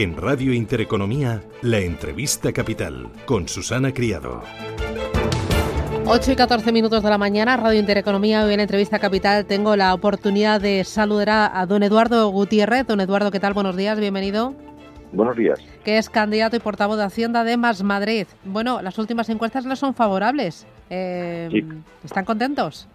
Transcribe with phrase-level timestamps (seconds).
[0.00, 4.42] En Radio Intereconomía, la entrevista capital con Susana Criado.
[6.06, 9.92] 8 y 14 minutos de la mañana, Radio Intereconomía, hoy en Entrevista Capital tengo la
[9.92, 12.86] oportunidad de saludar a don Eduardo Gutiérrez.
[12.86, 13.52] Don Eduardo, ¿qué tal?
[13.52, 14.54] Buenos días, bienvenido.
[15.12, 15.60] Buenos días.
[15.84, 18.26] Que es candidato y portavoz de Hacienda de Más Madrid.
[18.46, 20.66] Bueno, las últimas encuestas le son favorables.
[20.88, 21.62] Eh,
[22.02, 22.88] ¿Están contentos?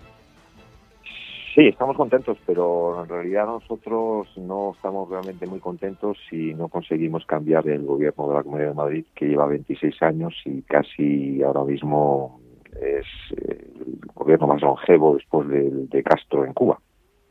[1.55, 7.25] Sí, estamos contentos, pero en realidad nosotros no estamos realmente muy contentos si no conseguimos
[7.25, 11.63] cambiar el gobierno de la Comunidad de Madrid, que lleva 26 años y casi ahora
[11.63, 12.41] mismo
[12.73, 13.05] es
[13.37, 16.81] eh, el gobierno más longevo después de, Castro en Cuba.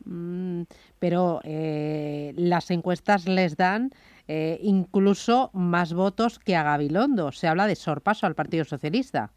[0.06, 0.62] Mm,
[0.98, 3.90] pero eh, las encuestas les dan
[4.26, 7.30] eh, incluso más votos que a Gabilondo.
[7.30, 9.32] Se habla de sorpaso al Partido Socialista.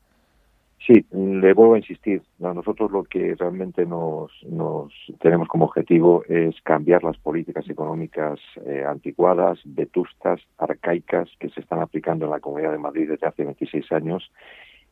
[0.85, 2.21] Sí, le vuelvo a insistir.
[2.39, 8.39] Nosotros lo que realmente nos, nos tenemos como objetivo es cambiar las políticas económicas
[8.87, 13.91] anticuadas, vetustas, arcaicas que se están aplicando en la Comunidad de Madrid desde hace 26
[13.91, 14.31] años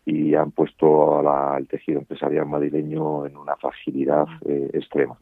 [0.06, 5.17] y han puesto al tejido empresarial madrileño en una fragilidad eh, extrema.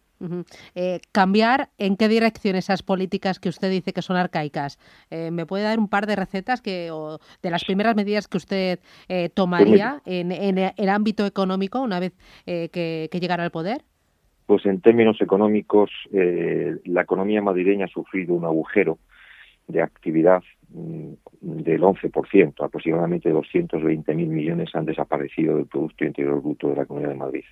[0.73, 4.79] Eh, cambiar en qué dirección esas políticas que usted dice que son arcaicas.
[5.09, 8.37] Eh, ¿Me puede dar un par de recetas que o de las primeras medidas que
[8.37, 8.79] usted
[9.33, 12.13] tomaría pues en, en, el ámbito económico una vez
[12.45, 13.81] que, que, llegara al poder?
[14.45, 18.99] Pues en términos económicos, la economía madrileña ha sufrido un agujero
[19.67, 20.41] de actividad
[20.73, 27.17] del 11%, aproximadamente 220.000 millones han desaparecido del Producto Interior Bruto de la Comunidad de
[27.17, 27.43] Madrid.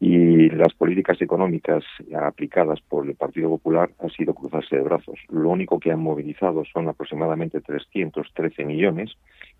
[0.00, 1.84] Y las políticas económicas
[2.20, 5.18] aplicadas por el Partido Popular han sido cruzarse de brazos.
[5.28, 9.12] Lo único que han movilizado son aproximadamente 313 millones,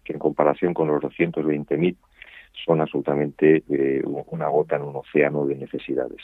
[0.02, 1.94] que en comparación con los 220.000
[2.64, 6.18] son absolutamente eh, una gota en un océano de necesidades.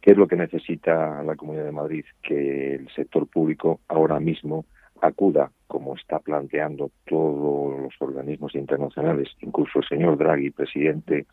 [0.00, 2.04] ¿Qué es lo que necesita la Comunidad de Madrid?
[2.22, 4.64] Que el sector público ahora mismo
[5.00, 11.26] acuda, como está planteando todos los organismos internacionales, incluso el señor Draghi, presidente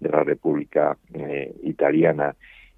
[0.00, 2.34] de la República eh, Italiana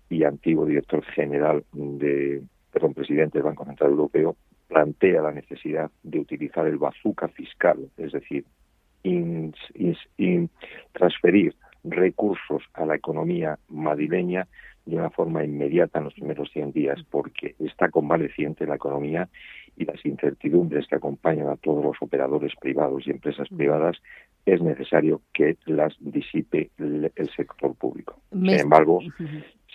[0.09, 2.43] y antiguo director general de,
[2.73, 4.37] perdón, presidente del Banco Central Europeo,
[4.69, 8.45] plantea la necesidad de utilizar el bazooka fiscal, es decir,
[10.93, 11.55] transferir
[11.85, 14.47] recursos a la economía madrileña
[14.85, 19.29] de una forma inmediata en los primeros 100 días, porque está convaleciente la economía
[19.79, 23.97] y las incertidumbres que acompañan a todos los operadores privados y empresas privadas,
[24.45, 28.21] es necesario que las disipe el, sector público.
[28.31, 29.01] Sin embargo,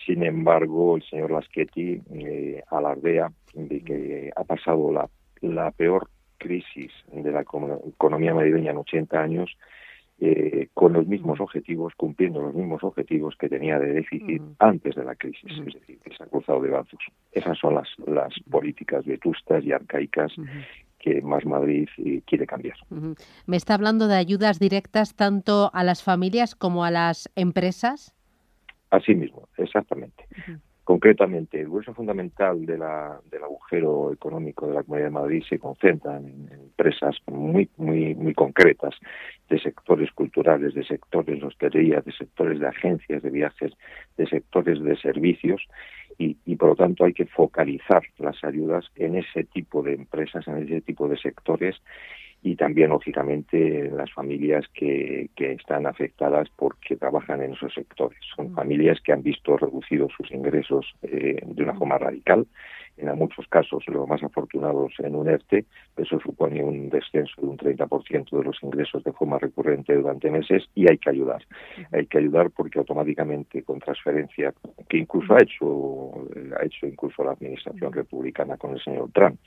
[0.05, 5.09] sin embargo, el señor Laschetti eh, alardea de que ha pasado la,
[5.41, 9.57] la peor crisis de la economía madrileña en 80 años
[10.25, 15.03] eh, con los mismos objetivos, cumpliendo los mismos objetivos que tenía de déficit antes de
[15.03, 16.99] la crisis, es decir, que se ha cruzado de brazos.
[17.33, 20.31] Esas son las, las políticas vetustas y arcaicas
[20.99, 22.77] que Más Madrid eh, quiere cambiar.
[23.47, 28.15] ¿Me está hablando de ayudas directas tanto a las familias como a las empresas?
[28.91, 30.25] Así mismo, exactamente.
[30.83, 35.57] Concretamente, el hueso fundamental de la, del agujero económico de la Comunidad de Madrid se
[35.57, 38.93] concentra en, empresas muy, muy, muy concretas
[39.49, 43.71] de sectores culturales, de sectores de hostelería, de sectores de agencias de viajes,
[44.17, 45.61] de sectores de servicios
[46.17, 50.57] y, por lo tanto hay que focalizar las ayudas en ese tipo de empresas, en
[50.57, 51.75] ese tipo de sectores
[52.43, 58.19] y también, lógicamente, las familias que, que están afectadas porque trabajan en esos sectores.
[58.35, 58.55] Son mm.
[58.55, 62.45] familias que han visto reducidos sus ingresos eh, de una forma radical
[62.97, 65.65] en muchos casos los más afortunados en un ERTE,
[65.97, 70.63] eso supone un descenso de un 30% de los ingresos de forma recurrente durante meses
[70.75, 71.43] y hay que ayudar.
[71.91, 74.53] Hay que ayudar porque automáticamente con transferencia,
[74.89, 76.11] que incluso ha hecho,
[76.59, 79.39] ha hecho incluso la administración republicana con el señor Trump,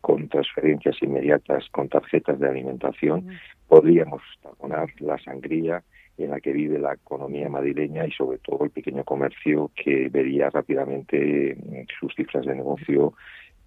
[0.00, 3.28] con transferencias inmediatas, con tarjetas de alimentación,
[3.68, 5.82] podríamos abonar la sangría
[6.24, 10.50] en la que vive la economía madrileña y sobre todo el pequeño comercio que vería
[10.50, 13.14] rápidamente mm, sus cifras de negocio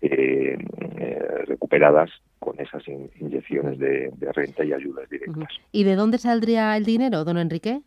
[0.02, 0.58] eh,
[0.98, 2.10] eh, recuperadas
[2.40, 5.50] con esas inyecciones de, renta y ayudas directas.
[5.72, 7.82] ¿Y de dónde saldría el dinero, don Enrique?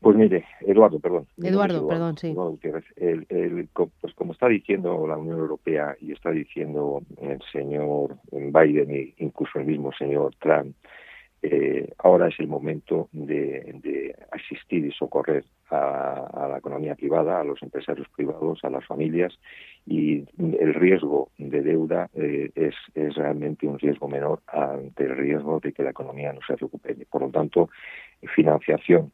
[0.00, 1.26] Pues mire, Eduardo, perdón.
[1.36, 2.34] Eduardo, perdón, sí.
[4.00, 9.58] pues como está diciendo la Unión Europea y está diciendo el señor Biden e incluso
[9.58, 10.74] el mismo señor Trump,
[11.42, 17.62] eh, ahora es el momento de, asistir y socorrer a, la economía privada, a los
[17.62, 19.38] empresarios privados, a las familias
[19.86, 25.60] y el riesgo de deuda eh, es, es, realmente un riesgo menor ante el riesgo
[25.60, 27.06] de que la economía no se recupere.
[27.06, 27.70] Por lo tanto,
[28.34, 29.12] financiación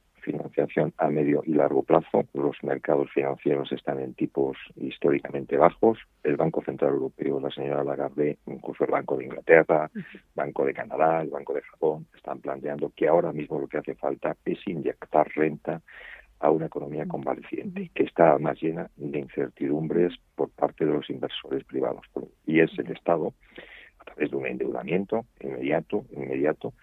[0.57, 2.25] financiación a medio y largo plazo.
[2.33, 5.99] Los mercados financieros están en tipos históricamente bajos.
[6.23, 9.91] El Banco Central Europeo, la señora Lagarde, incluso el Banco de Inglaterra,
[10.35, 13.95] Banco de Canadá, el Banco de Japón, están planteando que ahora mismo lo que hace
[13.95, 15.83] falta es inyectar renta
[16.41, 21.65] a una economía convaleciente, que está más llena de incertidumbres por parte de los inversores
[21.65, 22.03] privados.
[22.47, 23.33] Y es el Estado,
[23.99, 26.75] a través de un endeudamiento inmediato, inmediato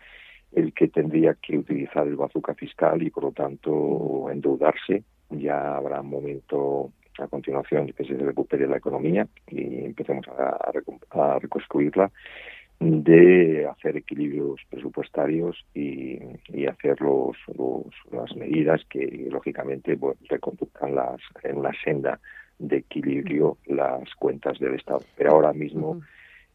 [0.56, 5.04] el que tendría que utilizar el bazooka fiscal y, por lo tanto, endeudarse.
[5.30, 10.58] Ya habrá un momento a continuación que se recupere la economía y empecemos a,
[11.12, 12.12] a reconstruirla
[12.80, 16.20] de hacer equilibrios presupuestarios y,
[16.68, 17.38] hacer los,
[18.12, 22.20] las medidas que lógicamente pues, reconduzcan las, en una senda
[22.58, 25.02] de equilibrio las cuentas del Estado.
[25.18, 26.02] Pero ahora mismo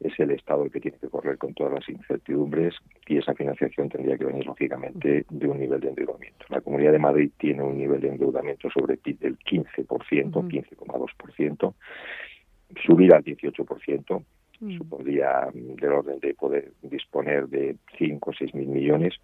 [0.00, 2.74] es el Estado el que tiene que correr con todas las incertidumbres
[3.06, 6.46] y esa financiación tendría que venir lógicamente de un nivel de endeudamiento.
[6.48, 11.74] La Comunidad de Madrid tiene un nivel de endeudamiento sobre PIB del 15%, 15,2%,
[12.84, 14.22] subir al 18%
[14.60, 14.76] Mm.
[14.76, 19.14] supondría mm, del orden de poder disponer de 5 o 6 mil millones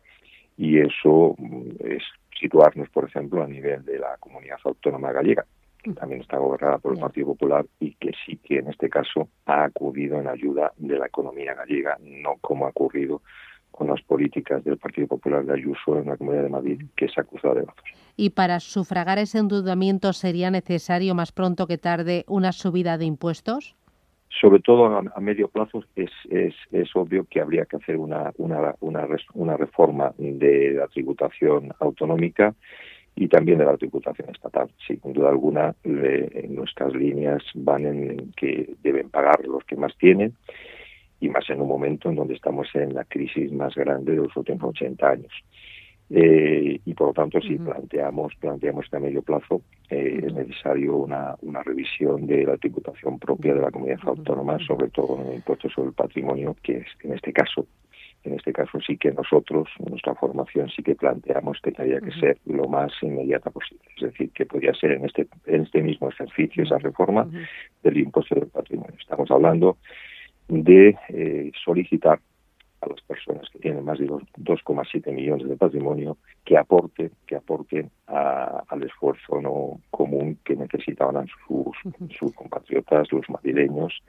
[0.57, 2.05] y eso mm, es
[2.39, 5.45] situarnos, por ejemplo, a nivel de la comunidad autónoma gallega,
[5.85, 9.29] que también está gobernada por el Partido Popular y que sí que en este caso
[9.47, 13.23] ha acudido en ayuda de la economía gallega, no como ha ocurrido
[13.71, 17.21] con las políticas del Partido Popular de Ayuso en la Comunidad de Madrid, que se
[17.21, 17.85] acusa de brazos.
[18.17, 23.77] ¿Y para sufragar ese endeudamiento sería necesario más pronto que tarde una subida de impuestos?
[24.41, 28.75] sobre todo a, medio plazo es, es, es, obvio que habría que hacer una, una,
[28.81, 32.53] una, una reforma de la tributación autonómica
[33.17, 34.69] y también de la tributación estatal.
[34.87, 40.35] Sin duda alguna, nuestras líneas van en que deben pagar los que más tienen
[41.21, 44.37] y más en un momento en donde estamos en la crisis más grande de los
[44.37, 45.33] últimos 80 años.
[46.11, 50.97] Eh, y por lo tanto, si planteamos, planteamos que a medio plazo eh, es necesario
[50.97, 55.35] una, una revisión de la tributación propia de la comunidad autónoma, sobre todo en el
[55.37, 57.67] impuesto sobre el patrimonio, que es en este caso
[58.25, 62.39] en este caso sí que nosotros, nuestra formación sí que planteamos que tendría que ser
[62.47, 63.85] lo más inmediata posible.
[63.97, 67.29] Es decir, que podría ser en este, en este mismo ejercicio esa reforma
[67.83, 68.97] del impuesto del patrimonio.
[68.99, 69.77] Estamos hablando
[70.49, 72.19] de eh, solicitar
[72.81, 77.91] a las personas que tienen más de 2,7 millones de patrimonio que aporten, que aporten
[78.07, 81.77] al esfuerzo no común que necesitaban sus,
[82.19, 84.03] sus compatriotas, los madrileños,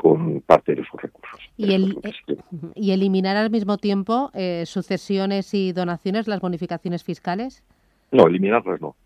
[0.00, 1.38] con parte de sus recursos.
[1.58, 2.36] ¿Y, el, eh,
[2.74, 7.62] ¿y eliminar al mismo tiempo eh, sucesiones y donaciones, las bonificaciones fiscales?
[8.10, 8.96] No, eliminarlas no.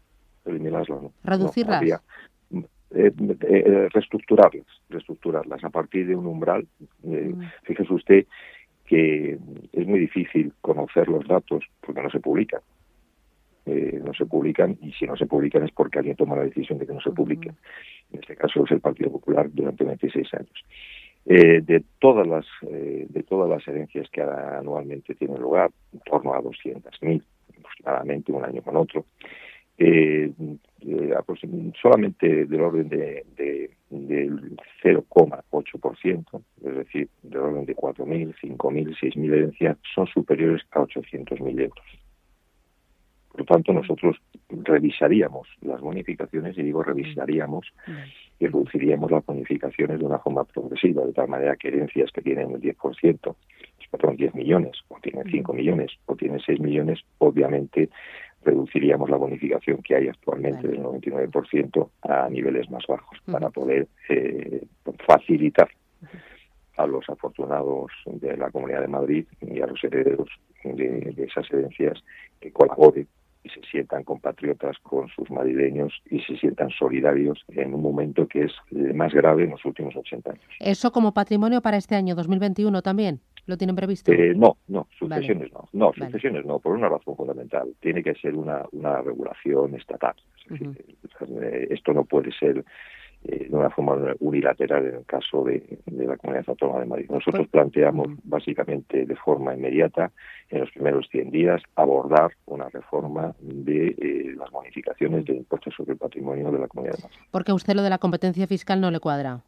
[0.45, 1.11] Eliminarlas no.
[1.25, 1.83] ¿Reducirlas?
[2.93, 3.13] Eh,
[3.93, 6.65] reestructurarlas, reestructurarlas a partir de un umbral.
[7.03, 7.43] Mm.
[7.65, 8.27] Fíjese usted
[8.87, 9.37] que
[9.73, 12.61] es muy difícil conocer los datos porque no se publican.
[13.67, 16.79] Eh, no se publican y si no se publican es porque alguien toma la decisión
[16.79, 17.57] de que no se publiquen.
[18.15, 20.65] En este caso es el Partido Popular durante 26 años.
[21.27, 26.35] Eh, de todas las eh, de todas las herencias que anualmente tienen lugar, en torno
[26.35, 27.23] a 200.000
[27.59, 29.07] aproximadamente un año con otro,
[29.79, 30.31] eh,
[31.81, 33.25] solamente del orden de,
[33.91, 41.61] del 0,8%, es decir, del orden de 4.000, 5.000, 6.000 herencias, son superiores a 800.000
[41.63, 42.04] euros.
[43.35, 44.17] Por lo tanto, nosotros
[44.49, 47.67] revisaríamos las bonificaciones, y digo revisaríamos,
[48.39, 52.53] y reduciríamos las bonificaciones de una forma progresiva, de tal manera que herencias que tienen
[52.53, 52.77] el 10%,
[53.21, 53.35] pues,
[53.91, 57.89] perdón, 10 millones, o tienen 5 millones, o tienen 6 millones, obviamente
[58.45, 64.65] reduciríamos la bonificación que hay actualmente del 99% a niveles más bajos para poder eh,
[65.05, 65.69] facilitar
[66.77, 70.29] a los afortunados de la Comunidad de Madrid y a los herederos
[70.63, 72.03] de, esas herencias
[72.41, 73.07] que colaboren
[73.45, 78.45] y se sientan compatriotas con sus madrileños y se sientan solidarios en un momento que
[78.45, 80.45] es el más grave en los últimos 80 años.
[80.59, 83.21] ¿Eso como patrimonio para este año 2021 también?
[83.47, 84.11] ¿Lo tienen previsto?
[84.11, 85.69] Eh, no, no, sucesiones no.
[85.75, 87.75] No, sucesiones no, por una razón fundamental.
[87.81, 90.15] Tiene que ser una, una regulación estatal.
[90.51, 92.65] Eh, esto no puede ser
[93.25, 97.07] eh, de una forma unilateral en el caso de, la Comunidad Autónoma de Madrid.
[97.11, 100.13] Nosotros pues, planteamos básicamente de forma inmediata,
[100.51, 105.99] en los primeros 100 días, abordar una reforma de las bonificaciones de impuestos sobre el
[105.99, 107.19] patrimonio de la Comunidad de Madrid.
[107.31, 109.41] Porque a usted lo de la competencia fiscal no le cuadra.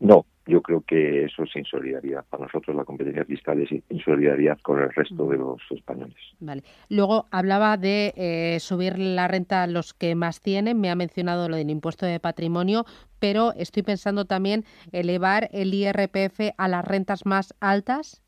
[0.00, 2.24] No, yo creo que eso es insolidaridad.
[2.28, 6.16] Para nosotros la competencia fiscal es insolidaridad con el resto de los españoles.
[6.40, 6.62] Vale.
[6.90, 10.80] Luego hablaba de eh, subir la renta a los que más tienen.
[10.80, 12.84] Me ha mencionado lo del impuesto de patrimonio,
[13.18, 18.20] pero estoy pensando también elevar el IRPF a las rentas más altas.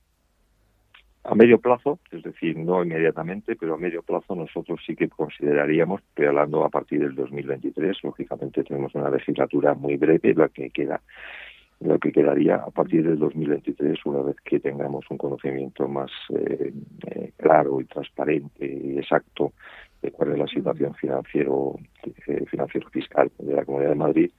[1.25, 6.00] A medio plazo, es decir, no inmediatamente, pero a medio plazo nosotros sí que consideraríamos,
[6.00, 11.02] estoy hablando a partir del 2023, lógicamente tenemos una legislatura muy breve, la que queda
[11.80, 16.73] lo que quedaría a partir del 2023, una vez que tengamos un conocimiento más eh,
[17.06, 19.52] eh, claro y transparente y exacto
[20.02, 21.76] de cuál es la situación financiero
[22.26, 24.30] eh, financiero fiscal de la Comunidad de Madrid,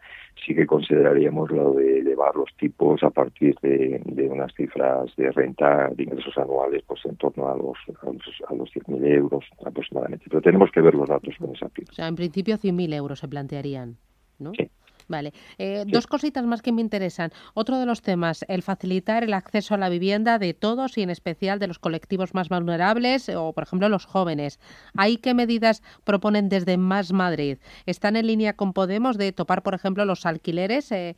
[0.45, 5.89] sí que consideraríamos lo de elevar los tipos a partir de, unas cifras de renta
[5.95, 10.25] de ingresos anuales pues en torno a los a los, 100.000 euros aproximadamente.
[10.29, 13.27] Pero tenemos que ver los datos con esa O sea, en principio 100.000 euros se
[13.27, 13.97] plantearían,
[14.39, 14.53] ¿no?
[14.53, 14.69] Sí.
[15.07, 15.31] Vale.
[15.57, 17.31] Eh, dos cositas más que me interesan.
[17.53, 21.09] Otro de los temas, el facilitar el acceso a la vivienda de todos y en
[21.09, 24.59] especial de los colectivos más vulnerables o, por ejemplo, los jóvenes.
[24.97, 27.57] ¿Hay qué medidas proponen desde Más Madrid?
[27.85, 31.15] ¿Están en línea con Podemos de topar, por ejemplo, los alquileres eh,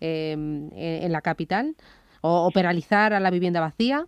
[0.00, 1.74] em, en la capital
[2.20, 4.06] o, operalizar a la vivienda vacía?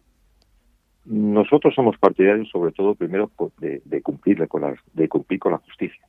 [1.06, 5.58] Nosotros somos partidarios, sobre todo, primero de, de cumplir con la, de cumplir con la
[5.58, 6.00] justicia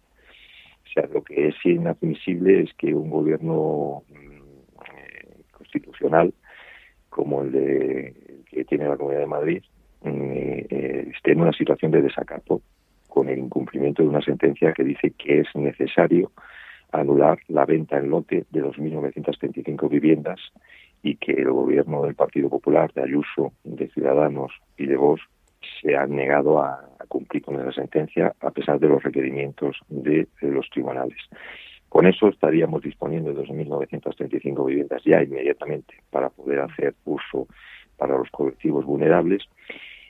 [0.95, 6.33] sea, lo que es inadmisible es que un gobierno mm, constitucional
[7.09, 9.63] como el, de, que tiene la Comunidad de Madrid
[10.03, 10.09] mm,
[10.69, 12.61] eh, esté en una situación de desacato
[13.07, 16.31] con el incumplimiento de una sentencia que dice que es necesario
[16.91, 20.39] anular la venta en lote de 2.935 viviendas
[21.01, 25.21] y que el gobierno del Partido Popular, de Ayuso, de Ciudadanos y de Vox
[25.81, 30.69] se han negado a, cumplir con esa sentencia a pesar de los requerimientos de, los
[30.69, 31.17] tribunales.
[31.89, 37.47] Con eso estaríamos disponiendo de 2.935 viviendas ya inmediatamente para poder hacer uso
[37.97, 39.43] para los colectivos vulnerables.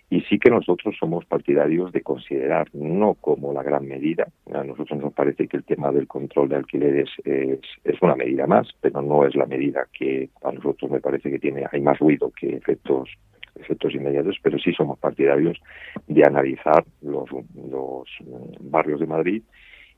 [0.10, 5.00] Y sí que nosotros somos partidarios de considerar, no como la gran medida, a nosotros
[5.00, 9.02] nos parece que el tema del control de alquileres es, es una medida más, pero
[9.02, 12.56] no es la medida que a nosotros me parece que tiene, hay más ruido que
[12.56, 13.10] efectos
[13.56, 15.60] efectos inmediatos, pero sí somos partidarios
[16.08, 18.08] de analizar los, los
[18.60, 19.44] barrios de Madrid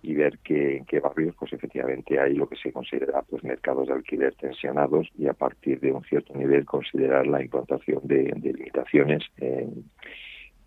[0.01, 3.87] y ver que en qué barrios pues efectivamente hay lo que se considera pues mercados
[3.87, 9.23] de alquiler tensionados y a partir de un cierto nivel considerar la implantación de, limitaciones
[9.37, 9.85] en,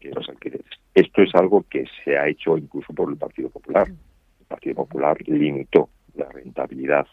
[0.02, 0.66] los alquileres.
[0.94, 3.87] Esto es algo que se ha hecho incluso por el Partido Popular.
[3.88, 7.06] El Partido Popular limitó la rentabilidad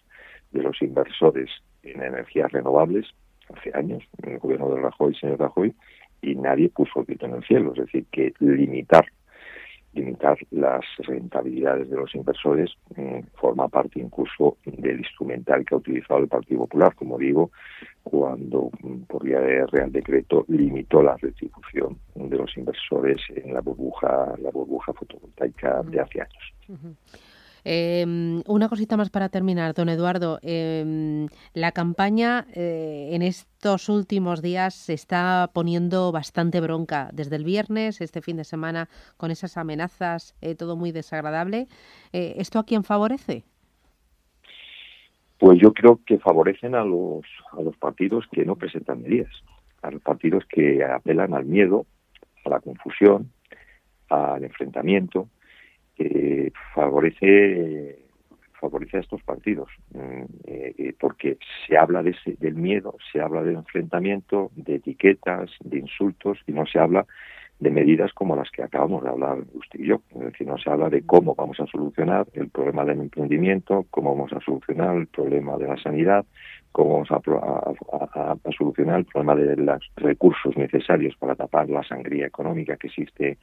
[0.51, 1.49] de los inversores
[1.83, 3.05] en energías renovables
[3.55, 5.73] hace años, en el gobierno de Rajoy, señor Rajoy,
[6.21, 7.73] y nadie puso el grito en el cielo.
[7.73, 9.05] Es decir, que limitar
[9.97, 16.19] limitar las rentabilidades de los inversores mm, forma parte incluso del instrumental que ha utilizado
[16.19, 17.51] el Partido Popular, como digo,
[18.03, 23.61] cuando mm, por vía de Real Decreto limitó la retribución de los inversores en la
[23.61, 26.53] burbuja, la burbuja fotovoltaica de hace años.
[27.69, 30.39] Em, una cosita más para terminar, don Eduardo.
[30.41, 37.09] Em, la campaña eh, en estos últimos días se está poniendo bastante bronca.
[37.11, 41.67] Desde el viernes, este fin de semana, con esas amenazas, eh, todo muy desagradable.
[42.13, 43.43] Eh, ¿Esto a quién favorece?
[45.37, 49.43] Pues yo creo que favorecen a los, a los partidos que no presentan medidas,
[49.81, 51.85] a los partidos que apelan al miedo,
[52.45, 53.29] a la confusión,
[54.07, 55.27] al enfrentamiento
[55.97, 57.99] que favorece
[58.59, 63.43] favorece a estos partidos mm, eh, eh, porque se habla de del miedo, se habla
[63.43, 67.05] del enfrentamiento, de etiquetas, de insultos y no se habla
[67.59, 70.01] de medidas como las que acabamos de hablar usted y yo.
[70.13, 74.15] Es decir, no se habla de cómo vamos a solucionar el problema del emprendimiento, cómo
[74.15, 76.25] vamos a solucionar el problema de la sanidad,
[76.71, 82.77] cómo vamos a, solucionar el problema de los recursos necesarios para tapar la sangría económica
[82.77, 83.37] que existe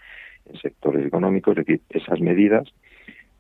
[0.47, 2.69] en sectores económicos, es decir, esas medidas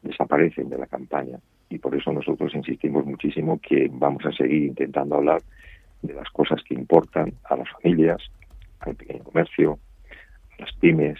[0.02, 1.38] desaparecen de la campaña
[1.68, 5.40] y por eso nosotros insistimos muchísimo que vamos a seguir intentando hablar
[6.02, 8.22] de las cosas que importan a las familias,
[8.80, 9.78] al pequeño comercio,
[10.58, 11.18] las pymes,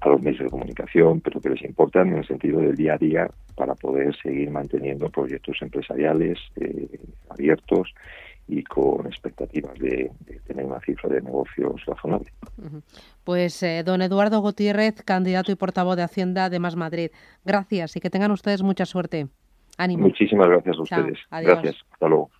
[0.00, 2.98] a los medios de comunicación, pero que les importan en el sentido del día a
[2.98, 7.92] día para poder seguir manteniendo proyectos empresariales eh, abiertos
[8.48, 10.10] y con expectativas de,
[10.46, 12.30] tener una cifra de negocios razonable.
[13.24, 17.10] Pues eh, don Eduardo Gutiérrez, candidato y portavoz de Hacienda de Más Madrid.
[17.44, 19.26] Gracias y que tengan ustedes mucha suerte.
[19.78, 20.04] Ánimo.
[20.04, 21.18] Muchísimas gracias a ustedes.
[21.30, 21.76] Gracias.
[21.90, 22.30] Hasta luego.